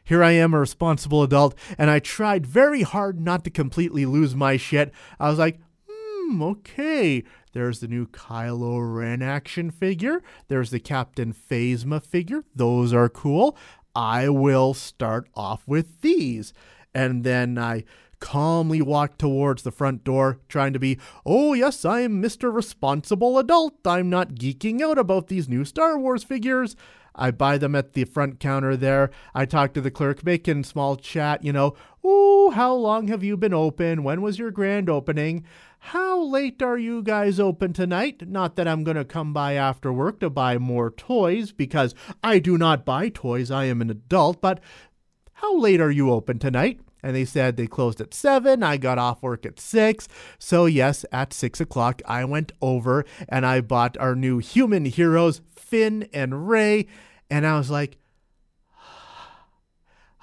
Here 0.03 0.23
I 0.23 0.31
am, 0.31 0.55
a 0.55 0.59
responsible 0.59 1.21
adult, 1.21 1.53
and 1.77 1.91
I 1.91 1.99
tried 1.99 2.47
very 2.47 2.81
hard 2.81 3.19
not 3.19 3.43
to 3.43 3.51
completely 3.51 4.07
lose 4.07 4.35
my 4.35 4.57
shit. 4.57 4.91
I 5.19 5.29
was 5.29 5.37
like, 5.37 5.59
hmm, 5.87 6.41
okay. 6.41 7.23
There's 7.53 7.79
the 7.79 7.87
new 7.87 8.07
Kylo 8.07 8.95
Ren 8.95 9.21
action 9.21 9.71
figure. 9.71 10.21
There's 10.47 10.71
the 10.71 10.79
Captain 10.79 11.33
Phasma 11.33 12.03
figure. 12.03 12.43
Those 12.55 12.93
are 12.93 13.09
cool. 13.09 13.57
I 13.95 14.27
will 14.29 14.73
start 14.73 15.29
off 15.35 15.63
with 15.67 16.01
these. 16.01 16.51
And 16.93 17.23
then 17.23 17.57
I 17.57 17.85
calmly 18.19 18.81
walked 18.81 19.19
towards 19.19 19.63
the 19.63 19.71
front 19.71 20.03
door, 20.03 20.39
trying 20.47 20.73
to 20.73 20.79
be, 20.79 20.97
oh, 21.25 21.53
yes, 21.53 21.85
I 21.85 22.01
am 22.01 22.21
Mr. 22.23 22.53
Responsible 22.53 23.37
Adult. 23.37 23.85
I'm 23.85 24.09
not 24.09 24.35
geeking 24.35 24.81
out 24.81 24.97
about 24.97 25.27
these 25.27 25.49
new 25.49 25.65
Star 25.65 25.97
Wars 25.97 26.23
figures. 26.23 26.75
I 27.15 27.31
buy 27.31 27.57
them 27.57 27.75
at 27.75 27.93
the 27.93 28.05
front 28.05 28.39
counter 28.39 28.75
there. 28.75 29.11
I 29.35 29.45
talk 29.45 29.73
to 29.73 29.81
the 29.81 29.91
clerk, 29.91 30.25
making 30.25 30.63
small 30.63 30.95
chat, 30.95 31.43
you 31.43 31.53
know, 31.53 31.75
oh, 32.03 32.51
how 32.51 32.73
long 32.73 33.07
have 33.09 33.23
you 33.23 33.37
been 33.37 33.53
open? 33.53 34.03
When 34.03 34.21
was 34.21 34.39
your 34.39 34.51
grand 34.51 34.89
opening? 34.89 35.45
How 35.87 36.23
late 36.23 36.63
are 36.63 36.77
you 36.77 37.03
guys 37.03 37.41
open 37.41 37.73
tonight? 37.73 38.29
Not 38.29 38.55
that 38.55 38.69
I'm 38.69 38.85
going 38.85 38.95
to 38.95 39.03
come 39.03 39.33
by 39.33 39.55
after 39.55 39.91
work 39.91 40.21
to 40.21 40.29
buy 40.29 40.57
more 40.57 40.89
toys, 40.89 41.51
because 41.51 41.93
I 42.23 42.39
do 42.39 42.57
not 42.57 42.85
buy 42.85 43.09
toys. 43.09 43.51
I 43.51 43.65
am 43.65 43.81
an 43.81 43.89
adult, 43.89 44.39
but 44.39 44.61
how 45.33 45.57
late 45.57 45.81
are 45.81 45.91
you 45.91 46.09
open 46.09 46.39
tonight? 46.39 46.79
And 47.03 47.13
they 47.13 47.25
said 47.25 47.57
they 47.57 47.67
closed 47.67 47.99
at 47.99 48.13
seven. 48.13 48.63
I 48.63 48.77
got 48.77 48.97
off 48.97 49.21
work 49.21 49.45
at 49.45 49.59
six. 49.59 50.07
So, 50.39 50.67
yes, 50.67 51.05
at 51.11 51.33
six 51.33 51.59
o'clock, 51.59 52.01
I 52.05 52.23
went 52.23 52.53
over 52.61 53.03
and 53.27 53.45
I 53.45 53.59
bought 53.59 53.97
our 53.97 54.15
new 54.15 54.37
human 54.37 54.85
heroes, 54.85 55.41
Finn 55.53 56.07
and 56.13 56.47
Rey. 56.47 56.87
And 57.29 57.45
I 57.45 57.57
was 57.57 57.69
like, 57.69 57.97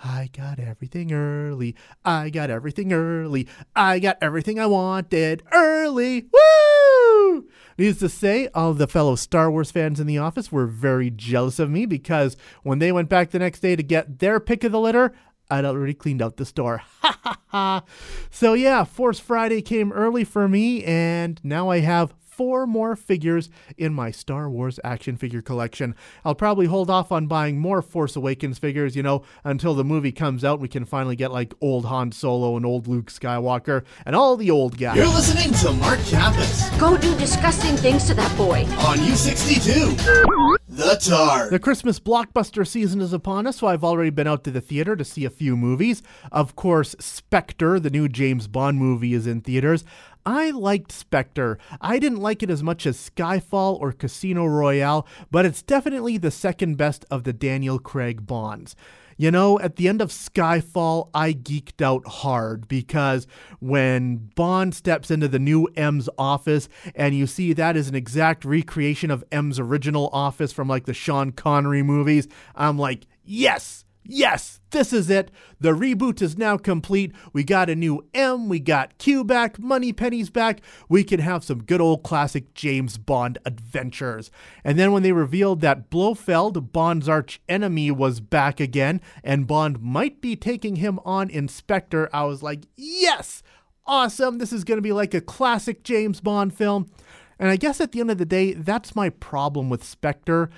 I 0.03 0.31
got 0.33 0.59
everything 0.59 1.13
early. 1.13 1.77
I 2.05 2.31
got 2.31 2.51
everything 2.51 2.93
early. 2.93 3.49
I 3.77 3.99
got 3.99 4.19
everything 4.21 4.59
I 4.59 4.67
wanted 4.67 5.43
early. 5.53 6.27
Woo! 6.33 7.49
Needless 7.77 7.99
to 8.01 8.09
say, 8.09 8.49
all 8.55 8.73
the 8.75 8.87
fellow 8.87 9.15
Star 9.15 9.51
Wars 9.51 9.71
fans 9.71 10.01
in 10.01 10.07
the 10.07 10.19
office 10.19 10.51
were 10.51 10.67
very 10.67 11.11
jealous 11.11 11.59
of 11.59 11.71
me 11.71 11.87
because 11.87 12.37
when 12.63 12.79
they 12.79 12.93
went 12.93 13.09
back 13.09 13.31
the 13.31 13.39
next 13.39 13.61
day 13.61 13.77
to 13.77 13.83
get 13.83 14.19
their 14.19 14.41
pick 14.41 14.65
of 14.65 14.73
the 14.73 14.81
litter, 14.81 15.13
I'd 15.51 15.65
already 15.65 15.95
cleaned 15.95 16.23
out 16.23 16.37
the 16.37 16.45
store. 16.47 16.83
Ha 17.03 17.19
ha 17.25 17.39
ha. 17.49 17.83
So 18.31 18.55
yeah, 18.55 18.85
Force 18.85 19.19
Friday 19.19 19.61
came 19.63 19.93
early 19.93 20.23
for 20.23 20.47
me, 20.47 20.85
and 20.85 21.41
now 21.43 21.69
I 21.69 21.81
have 21.81 22.15
four 22.41 22.67
more 22.67 22.97
figures 22.97 23.51
in 23.77 23.93
my 23.93 24.11
Star 24.11 24.49
Wars 24.49 24.81
action 24.83 25.15
figure 25.15 25.43
collection. 25.43 25.95
I'll 26.25 26.35
probably 26.35 26.65
hold 26.65 26.89
off 26.89 27.13
on 27.13 27.27
buying 27.27 27.59
more 27.59 27.83
Force 27.83 28.17
Awakens 28.17 28.59
figures, 28.59 28.97
you 28.97 29.03
know, 29.03 29.25
until 29.45 29.75
the 29.75 29.85
movie 29.85 30.11
comes 30.11 30.43
out. 30.43 30.59
We 30.59 30.67
can 30.67 30.87
finally 30.87 31.17
get 31.17 31.33
like 31.33 31.53
old 31.61 31.85
Han 31.85 32.13
Solo 32.13 32.57
and 32.57 32.65
old 32.65 32.89
Luke 32.89 33.11
Skywalker 33.11 33.85
and 34.07 34.17
all 34.17 34.39
the 34.39 34.51
old 34.51 34.79
guys. 34.79 34.97
You're 34.97 35.05
listening 35.09 35.53
to 35.53 35.73
Mark 35.83 35.99
Kappas 35.99 36.81
Go 36.81 36.97
do 36.97 37.15
disgusting 37.19 37.77
things 37.77 38.07
to 38.07 38.15
that 38.15 38.35
boy. 38.39 38.61
on 38.89 38.97
U62, 39.01 40.60
The. 40.81 41.51
The 41.51 41.59
Christmas 41.59 42.01
blockbuster 42.01 42.67
season 42.67 43.01
is 43.03 43.13
upon 43.13 43.47
us, 43.47 43.59
so 43.59 43.67
I've 43.67 43.85
already 43.85 44.11
been 44.11 44.27
out 44.27 44.45
to 44.45 44.51
the 44.51 44.63
theater 44.63 44.97
to 44.97 45.05
see 45.05 45.25
a 45.27 45.31
few 45.31 45.57
movies. 45.57 46.03
Of 46.33 46.57
course, 46.57 46.97
Spectre, 46.99 47.79
the 47.79 47.91
new 47.91 48.09
James 48.09 48.49
Bond 48.49 48.79
movie, 48.79 49.13
is 49.13 49.27
in 49.27 49.43
theaters. 49.43 49.85
I 50.25 50.51
liked 50.51 50.93
Spectre. 50.93 51.59
I 51.81 51.99
didn't 51.99 52.21
like 52.21 52.43
it 52.43 52.51
as 52.51 52.63
much 52.63 52.87
as 52.87 53.11
Skyfall 53.11 53.79
or 53.79 53.93
Casino 53.93 54.47
Royale, 54.47 55.07
but 55.31 55.45
it's 55.45 55.63
definitely 55.63 56.17
the 56.17 56.31
second 56.31 56.77
best 56.77 57.05
of 57.11 57.25
the 57.25 57.33
Daniel 57.33 57.79
Craig 57.79 58.27
Bonds. 58.27 58.75
You 59.21 59.31
know, 59.31 59.61
at 59.61 59.77
the 59.77 59.87
end 59.87 60.01
of 60.01 60.09
Skyfall, 60.09 61.11
I 61.13 61.35
geeked 61.35 61.83
out 61.83 62.09
hard 62.09 62.67
because 62.69 63.27
when 63.59 64.31
Bond 64.35 64.75
steps 64.75 65.11
into 65.11 65.29
the 65.29 65.39
new 65.39 65.67
M's 65.77 66.09
office 66.17 66.71
and 66.95 67.15
you 67.15 67.27
see 67.27 67.53
that 67.53 67.77
is 67.77 67.87
an 67.87 67.95
exact 67.95 68.47
recreation 68.47 69.11
of 69.11 69.23
M's 69.31 69.61
original 69.61 70.09
office 70.15 70.55
from 70.55 70.69
like 70.69 70.87
the 70.87 70.95
Sean 70.95 71.33
Connery 71.33 71.83
movies, 71.83 72.29
I'm 72.57 72.79
like, 72.79 73.07
yes! 73.23 73.85
Yes, 74.13 74.61
this 74.71 74.93
is 74.93 75.09
it. 75.09 75.31
The 75.61 75.71
reboot 75.71 76.21
is 76.21 76.37
now 76.37 76.57
complete. 76.57 77.13
We 77.33 77.45
got 77.45 77.71
a 77.71 77.77
new 77.77 78.05
M, 78.13 78.49
we 78.49 78.59
got 78.59 78.99
Q 78.99 79.23
back, 79.23 79.61
Moneypenny's 79.61 80.31
back. 80.31 80.63
We 80.89 81.05
can 81.05 81.21
have 81.21 81.45
some 81.45 81.63
good 81.63 81.81
old 81.81 82.03
classic 82.03 82.53
James 82.53 82.99
Bond 82.99 83.39
adventures. 83.45 84.33
And 84.65 84.77
then 84.77 84.91
when 84.91 85.05
they 85.05 85.13
revealed 85.13 85.61
that 85.61 85.91
Blofeld, 85.91 86.73
Bond's 86.73 87.09
arch 87.09 87.41
enemy, 87.49 87.93
was 87.93 88.19
back 88.19 88.59
again 88.59 89.01
and 89.23 89.47
Bond 89.47 89.81
might 89.81 90.21
be 90.21 90.35
taking 90.35 90.77
him 90.77 90.99
on 91.05 91.31
in 91.31 91.47
Spectre, 91.47 92.11
I 92.13 92.25
was 92.25 92.43
like, 92.43 92.67
yes, 92.77 93.45
awesome. 93.87 94.39
This 94.39 94.53
is 94.53 94.65
going 94.65 94.79
to 94.79 94.83
be 94.83 94.93
like 94.93 95.15
a 95.15 95.21
classic 95.21 95.85
James 95.85 96.21
Bond 96.21 96.53
film. 96.53 96.91
And 97.39 97.49
I 97.49 97.57
guess 97.57 97.81
at 97.81 97.93
the 97.93 98.01
end 98.01 98.11
of 98.11 98.19
the 98.19 98.27
day, 98.27 98.53
that's 98.55 98.97
my 98.97 99.09
problem 99.09 99.71
with 99.71 99.83
Spectre 99.85 100.51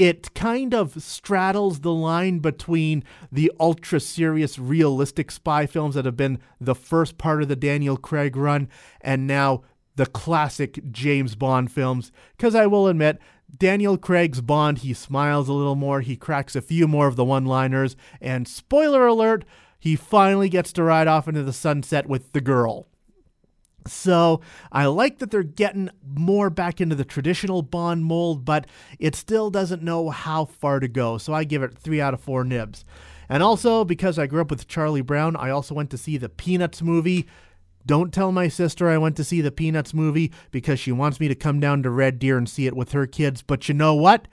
it 0.00 0.32
kind 0.32 0.72
of 0.72 1.02
straddles 1.02 1.80
the 1.80 1.92
line 1.92 2.38
between 2.38 3.04
the 3.30 3.52
ultra 3.60 4.00
serious, 4.00 4.58
realistic 4.58 5.30
spy 5.30 5.66
films 5.66 5.94
that 5.94 6.06
have 6.06 6.16
been 6.16 6.38
the 6.58 6.74
first 6.74 7.18
part 7.18 7.42
of 7.42 7.48
the 7.48 7.54
Daniel 7.54 7.98
Craig 7.98 8.34
run 8.34 8.70
and 9.02 9.26
now 9.26 9.62
the 9.96 10.06
classic 10.06 10.90
James 10.90 11.34
Bond 11.34 11.70
films. 11.70 12.12
Because 12.34 12.54
I 12.54 12.66
will 12.66 12.88
admit, 12.88 13.18
Daniel 13.54 13.98
Craig's 13.98 14.40
Bond, 14.40 14.78
he 14.78 14.94
smiles 14.94 15.50
a 15.50 15.52
little 15.52 15.76
more, 15.76 16.00
he 16.00 16.16
cracks 16.16 16.56
a 16.56 16.62
few 16.62 16.88
more 16.88 17.06
of 17.06 17.16
the 17.16 17.24
one 17.24 17.44
liners, 17.44 17.94
and 18.22 18.48
spoiler 18.48 19.06
alert, 19.06 19.44
he 19.78 19.96
finally 19.96 20.48
gets 20.48 20.72
to 20.72 20.82
ride 20.82 21.08
off 21.08 21.28
into 21.28 21.42
the 21.42 21.52
sunset 21.52 22.06
with 22.06 22.32
the 22.32 22.40
girl. 22.40 22.86
So 23.86 24.40
I 24.70 24.86
like 24.86 25.18
that 25.18 25.30
they're 25.30 25.42
getting 25.42 25.90
more 26.04 26.50
back 26.50 26.80
into 26.80 26.94
the 26.94 27.04
traditional 27.04 27.62
Bond 27.62 28.04
mold, 28.04 28.44
but 28.44 28.66
it 28.98 29.14
still 29.14 29.50
doesn't 29.50 29.82
know 29.82 30.10
how 30.10 30.44
far 30.44 30.80
to 30.80 30.88
go. 30.88 31.18
So 31.18 31.32
I 31.32 31.44
give 31.44 31.62
it 31.62 31.78
three 31.78 32.00
out 32.00 32.14
of 32.14 32.20
four 32.20 32.44
nibs. 32.44 32.84
And 33.28 33.42
also, 33.42 33.84
because 33.84 34.18
I 34.18 34.26
grew 34.26 34.40
up 34.40 34.50
with 34.50 34.66
Charlie 34.66 35.02
Brown, 35.02 35.36
I 35.36 35.50
also 35.50 35.74
went 35.74 35.90
to 35.90 35.98
see 35.98 36.16
the 36.16 36.28
Peanuts 36.28 36.82
movie. 36.82 37.28
Don't 37.86 38.12
tell 38.12 38.32
my 38.32 38.48
sister 38.48 38.90
I 38.90 38.98
went 38.98 39.16
to 39.16 39.24
see 39.24 39.40
the 39.40 39.52
Peanuts 39.52 39.94
movie 39.94 40.32
because 40.50 40.80
she 40.80 40.92
wants 40.92 41.20
me 41.20 41.28
to 41.28 41.34
come 41.34 41.60
down 41.60 41.82
to 41.82 41.90
Red 41.90 42.18
Deer 42.18 42.36
and 42.36 42.48
see 42.48 42.66
it 42.66 42.76
with 42.76 42.92
her 42.92 43.06
kids. 43.06 43.40
But 43.42 43.68
you 43.68 43.74
know 43.74 43.94
what? 43.94 44.26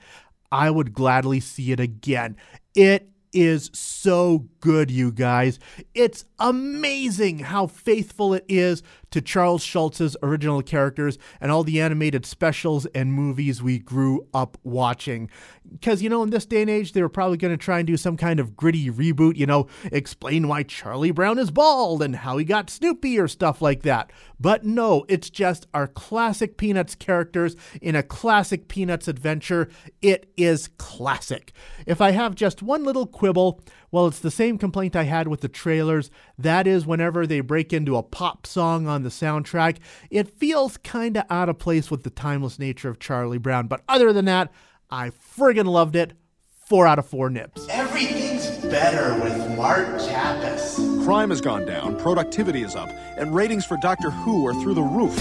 I 0.50 0.70
would 0.70 0.92
gladly 0.92 1.40
see 1.40 1.72
it 1.72 1.80
again. 1.80 2.36
It 2.74 3.08
is 3.32 3.70
so 3.72 4.48
good, 4.60 4.90
you 4.90 5.12
guys. 5.12 5.58
It's 5.94 6.24
amazing 6.38 7.40
how 7.40 7.66
faithful 7.66 8.34
it 8.34 8.44
is 8.48 8.82
to 9.10 9.20
Charles 9.20 9.62
Schulz's 9.62 10.16
original 10.22 10.62
characters 10.62 11.18
and 11.40 11.50
all 11.50 11.64
the 11.64 11.80
animated 11.80 12.26
specials 12.26 12.86
and 12.86 13.12
movies 13.12 13.62
we 13.62 13.78
grew 13.78 14.26
up 14.34 14.58
watching. 14.62 15.30
Because, 15.70 16.02
you 16.02 16.08
know, 16.08 16.22
in 16.22 16.30
this 16.30 16.46
day 16.46 16.62
and 16.62 16.70
age, 16.70 16.92
they 16.92 17.02
were 17.02 17.08
probably 17.08 17.36
going 17.36 17.52
to 17.52 17.62
try 17.62 17.78
and 17.78 17.86
do 17.86 17.96
some 17.96 18.16
kind 18.16 18.40
of 18.40 18.56
gritty 18.56 18.90
reboot, 18.90 19.36
you 19.36 19.46
know, 19.46 19.66
explain 19.92 20.48
why 20.48 20.62
Charlie 20.62 21.10
Brown 21.10 21.38
is 21.38 21.50
bald 21.50 22.02
and 22.02 22.16
how 22.16 22.38
he 22.38 22.44
got 22.44 22.70
Snoopy 22.70 23.18
or 23.18 23.28
stuff 23.28 23.60
like 23.60 23.82
that. 23.82 24.10
But 24.40 24.64
no, 24.64 25.04
it's 25.08 25.30
just 25.30 25.66
our 25.74 25.86
classic 25.86 26.56
Peanuts 26.56 26.94
characters 26.94 27.56
in 27.82 27.96
a 27.96 28.02
classic 28.02 28.68
Peanuts 28.68 29.08
adventure. 29.08 29.68
It 30.00 30.30
is 30.36 30.68
classic. 30.78 31.52
If 31.86 32.00
I 32.00 32.12
have 32.12 32.34
just 32.34 32.62
one 32.62 32.84
little 32.84 33.06
quibble, 33.06 33.60
well, 33.90 34.06
it's 34.06 34.18
the 34.18 34.30
same 34.30 34.58
complaint 34.58 34.94
I 34.94 35.04
had 35.04 35.28
with 35.28 35.40
the 35.40 35.48
trailers. 35.48 36.10
That 36.36 36.66
is, 36.66 36.86
whenever 36.86 37.26
they 37.26 37.40
break 37.40 37.72
into 37.72 37.96
a 37.96 38.02
pop 38.02 38.46
song 38.46 38.86
on 38.86 39.02
the 39.02 39.08
soundtrack, 39.08 39.78
it 40.10 40.28
feels 40.28 40.76
kind 40.78 41.16
of 41.16 41.24
out 41.30 41.48
of 41.48 41.58
place 41.58 41.90
with 41.90 42.02
the 42.02 42.10
timeless 42.10 42.58
nature 42.58 42.88
of 42.90 42.98
Charlie 42.98 43.38
Brown. 43.38 43.66
But 43.66 43.82
other 43.88 44.12
than 44.12 44.26
that, 44.26 44.52
I 44.90 45.10
friggin' 45.10 45.66
loved 45.66 45.96
it. 45.96 46.12
Four 46.66 46.86
out 46.86 46.98
of 46.98 47.06
four 47.06 47.30
nips. 47.30 47.66
Everything's 47.70 48.50
better 48.66 49.14
with 49.22 49.56
Mark 49.56 49.86
Kappas. 49.86 51.02
Crime 51.02 51.30
has 51.30 51.40
gone 51.40 51.64
down, 51.64 51.96
productivity 51.96 52.62
is 52.62 52.76
up, 52.76 52.90
and 53.16 53.34
ratings 53.34 53.64
for 53.64 53.78
Doctor 53.78 54.10
Who 54.10 54.46
are 54.46 54.52
through 54.52 54.74
the 54.74 54.82
roof. 54.82 55.16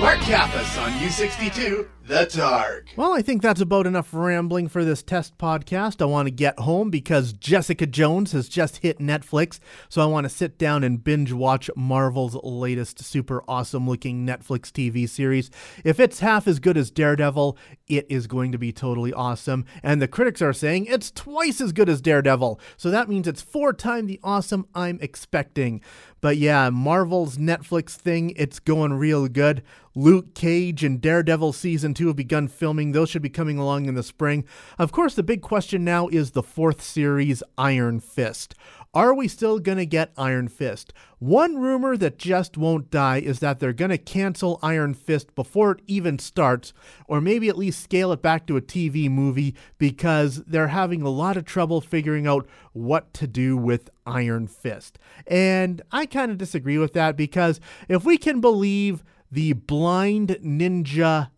Mark 0.00 0.18
Kappas 0.18 0.82
on 0.82 0.90
U62, 0.98 1.86
The 2.12 2.26
Targ. 2.26 2.88
Well, 2.94 3.14
I 3.14 3.22
think 3.22 3.40
that's 3.40 3.62
about 3.62 3.86
enough 3.86 4.12
rambling 4.12 4.68
for 4.68 4.84
this 4.84 5.02
test 5.02 5.38
podcast. 5.38 6.02
I 6.02 6.04
want 6.04 6.26
to 6.26 6.30
get 6.30 6.58
home 6.58 6.90
because 6.90 7.32
Jessica 7.32 7.86
Jones 7.86 8.32
has 8.32 8.50
just 8.50 8.76
hit 8.76 8.98
Netflix, 8.98 9.60
so 9.88 10.02
I 10.02 10.04
want 10.04 10.24
to 10.26 10.28
sit 10.28 10.58
down 10.58 10.84
and 10.84 11.02
binge 11.02 11.32
watch 11.32 11.70
Marvel's 11.74 12.34
latest 12.42 13.02
super 13.02 13.42
awesome 13.48 13.88
looking 13.88 14.26
Netflix 14.26 14.70
TV 14.70 15.08
series. 15.08 15.50
If 15.86 15.98
it's 15.98 16.20
half 16.20 16.46
as 16.46 16.58
good 16.60 16.76
as 16.76 16.90
Daredevil, 16.90 17.56
it 17.88 18.06
is 18.10 18.26
going 18.26 18.52
to 18.52 18.58
be 18.58 18.72
totally 18.72 19.14
awesome. 19.14 19.64
And 19.82 20.02
the 20.02 20.06
critics 20.06 20.42
are 20.42 20.52
saying 20.52 20.86
it's 20.90 21.10
twice 21.10 21.62
as 21.62 21.72
good 21.72 21.88
as 21.88 22.02
Daredevil, 22.02 22.60
so 22.76 22.90
that 22.90 23.08
means 23.08 23.26
it's 23.26 23.40
four 23.40 23.72
times 23.72 24.08
the 24.08 24.20
awesome 24.22 24.66
I'm 24.74 24.98
expecting. 25.00 25.80
But 26.20 26.36
yeah, 26.36 26.68
Marvel's 26.68 27.36
Netflix 27.36 27.90
thing, 27.96 28.34
it's 28.36 28.60
going 28.60 28.92
real 28.92 29.26
good. 29.28 29.62
Luke 29.94 30.34
Cage 30.34 30.84
and 30.84 31.00
Daredevil 31.00 31.52
season 31.52 31.92
two 31.92 32.01
have 32.08 32.16
begun 32.16 32.48
filming. 32.48 32.92
Those 32.92 33.10
should 33.10 33.22
be 33.22 33.28
coming 33.28 33.58
along 33.58 33.86
in 33.86 33.94
the 33.94 34.02
spring. 34.02 34.44
Of 34.78 34.92
course, 34.92 35.14
the 35.14 35.22
big 35.22 35.42
question 35.42 35.84
now 35.84 36.08
is 36.08 36.30
the 36.30 36.42
fourth 36.42 36.82
series, 36.82 37.42
Iron 37.56 38.00
Fist. 38.00 38.54
Are 38.94 39.14
we 39.14 39.26
still 39.26 39.58
going 39.58 39.78
to 39.78 39.86
get 39.86 40.12
Iron 40.18 40.48
Fist? 40.48 40.92
One 41.18 41.56
rumor 41.56 41.96
that 41.96 42.18
just 42.18 42.58
won't 42.58 42.90
die 42.90 43.20
is 43.20 43.38
that 43.38 43.58
they're 43.58 43.72
going 43.72 43.90
to 43.90 43.96
cancel 43.96 44.58
Iron 44.62 44.92
Fist 44.92 45.34
before 45.34 45.72
it 45.72 45.80
even 45.86 46.18
starts, 46.18 46.74
or 47.06 47.18
maybe 47.18 47.48
at 47.48 47.56
least 47.56 47.82
scale 47.82 48.12
it 48.12 48.20
back 48.20 48.46
to 48.46 48.58
a 48.58 48.60
TV 48.60 49.10
movie 49.10 49.54
because 49.78 50.44
they're 50.44 50.68
having 50.68 51.00
a 51.00 51.08
lot 51.08 51.38
of 51.38 51.46
trouble 51.46 51.80
figuring 51.80 52.26
out 52.26 52.46
what 52.74 53.14
to 53.14 53.26
do 53.26 53.56
with 53.56 53.88
Iron 54.04 54.46
Fist. 54.46 54.98
And 55.26 55.80
I 55.90 56.04
kind 56.04 56.30
of 56.30 56.36
disagree 56.36 56.76
with 56.76 56.92
that 56.92 57.16
because 57.16 57.60
if 57.88 58.04
we 58.04 58.18
can 58.18 58.42
believe 58.42 59.02
the 59.30 59.54
blind 59.54 60.36
ninja 60.44 61.30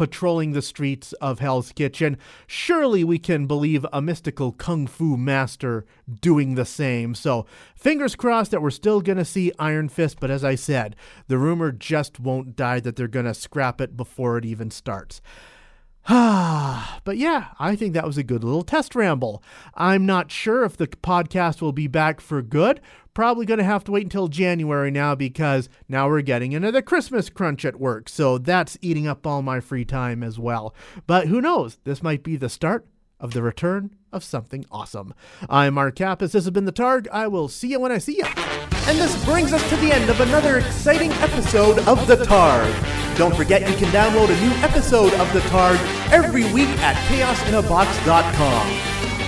patrolling 0.00 0.52
the 0.52 0.62
streets 0.62 1.12
of 1.20 1.40
Hell's 1.40 1.72
Kitchen, 1.72 2.16
surely 2.46 3.04
we 3.04 3.18
can 3.18 3.46
believe 3.46 3.84
a 3.92 4.00
mystical 4.00 4.50
kung 4.50 4.86
fu 4.86 5.18
master 5.18 5.84
doing 6.22 6.54
the 6.54 6.64
same. 6.64 7.14
So, 7.14 7.44
fingers 7.76 8.16
crossed 8.16 8.50
that 8.52 8.62
we're 8.62 8.70
still 8.70 9.02
going 9.02 9.18
to 9.18 9.26
see 9.26 9.52
Iron 9.58 9.90
Fist, 9.90 10.16
but 10.18 10.30
as 10.30 10.42
I 10.42 10.54
said, 10.54 10.96
the 11.28 11.36
rumor 11.36 11.70
just 11.70 12.18
won't 12.18 12.56
die 12.56 12.80
that 12.80 12.96
they're 12.96 13.08
going 13.08 13.26
to 13.26 13.34
scrap 13.34 13.78
it 13.78 13.94
before 13.94 14.38
it 14.38 14.46
even 14.46 14.70
starts. 14.70 15.20
but 16.08 17.16
yeah, 17.16 17.48
I 17.58 17.76
think 17.76 17.94
that 17.94 18.06
was 18.06 18.18
a 18.18 18.22
good 18.22 18.42
little 18.42 18.62
test 18.62 18.94
ramble. 18.94 19.42
I'm 19.74 20.06
not 20.06 20.30
sure 20.30 20.64
if 20.64 20.76
the 20.76 20.86
podcast 20.86 21.60
will 21.60 21.72
be 21.72 21.86
back 21.86 22.20
for 22.20 22.42
good. 22.42 22.80
Probably 23.12 23.44
going 23.44 23.58
to 23.58 23.64
have 23.64 23.84
to 23.84 23.92
wait 23.92 24.04
until 24.04 24.28
January 24.28 24.90
now 24.90 25.14
because 25.14 25.68
now 25.88 26.08
we're 26.08 26.22
getting 26.22 26.52
into 26.52 26.72
the 26.72 26.80
Christmas 26.80 27.28
crunch 27.28 27.64
at 27.64 27.78
work. 27.78 28.08
So 28.08 28.38
that's 28.38 28.78
eating 28.80 29.06
up 29.06 29.26
all 29.26 29.42
my 29.42 29.60
free 29.60 29.84
time 29.84 30.22
as 30.22 30.38
well. 30.38 30.74
But 31.06 31.26
who 31.26 31.40
knows? 31.40 31.78
This 31.84 32.02
might 32.02 32.22
be 32.22 32.36
the 32.36 32.48
start 32.48 32.86
of 33.18 33.32
the 33.34 33.42
return 33.42 33.94
of 34.12 34.24
something 34.24 34.64
awesome. 34.70 35.12
I'm 35.48 35.74
Mark 35.74 35.96
Kappas. 35.96 36.32
This 36.32 36.44
has 36.44 36.50
been 36.50 36.64
The 36.64 36.72
Targ. 36.72 37.06
I 37.12 37.26
will 37.26 37.48
see 37.48 37.68
you 37.68 37.80
when 37.80 37.92
I 37.92 37.98
see 37.98 38.16
you. 38.16 38.24
And 38.24 38.98
this 38.98 39.22
brings 39.24 39.52
us 39.52 39.68
to 39.68 39.76
the 39.76 39.92
end 39.92 40.08
of 40.08 40.20
another 40.20 40.58
exciting 40.58 41.12
episode 41.12 41.78
of 41.80 42.06
The 42.06 42.16
Targ. 42.16 43.09
Don't 43.20 43.36
forget 43.36 43.68
you 43.68 43.76
can 43.76 43.92
download 43.92 44.30
a 44.34 44.40
new 44.40 44.50
episode 44.62 45.12
of 45.12 45.30
The 45.34 45.40
Targ 45.50 45.76
every 46.10 46.50
week 46.54 46.70
at 46.78 46.96
chaosinabox.com. 47.06 48.68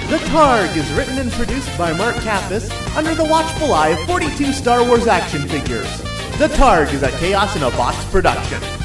The 0.09 0.17
Targ 0.31 0.75
is 0.79 0.91
written 0.93 1.19
and 1.19 1.31
produced 1.31 1.77
by 1.77 1.93
Mark 1.93 2.15
Kappas 2.15 2.71
under 2.97 3.15
the 3.15 3.27
watchful 3.27 3.75
eye 3.75 3.89
of 3.89 3.99
42 4.07 4.55
Star 4.55 4.83
Wars 4.83 5.07
action 5.07 5.47
figures. 5.47 5.95
The 6.39 6.49
Targ 6.55 6.95
is 6.95 7.03
a 7.03 7.11
Chaos 7.19 7.55
in 7.55 7.65
a 7.65 7.71
Box 7.73 8.03
production. 8.07 8.82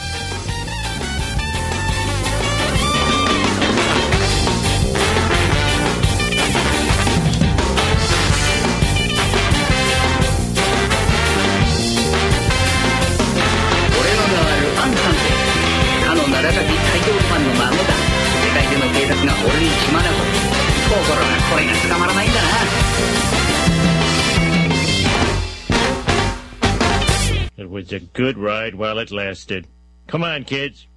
Good 28.18 28.36
ride 28.40 28.74
while 28.74 28.98
it 28.98 29.12
lasted. 29.12 29.68
Come 30.08 30.24
on, 30.24 30.44
kids. 30.44 30.88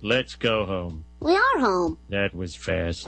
Let's 0.00 0.34
go 0.34 0.64
home. 0.64 1.04
We 1.20 1.36
are 1.36 1.58
home. 1.58 1.98
That 2.08 2.34
was 2.34 2.56
fast. 2.56 3.06